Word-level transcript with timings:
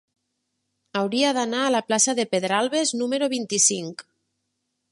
Hauria 1.01 1.33
d'anar 1.37 1.59
a 1.65 1.73
la 1.75 1.81
plaça 1.89 2.15
de 2.21 2.25
Pedralbes 2.31 2.95
número 3.03 3.29
vint-i-cinc. 3.35 4.05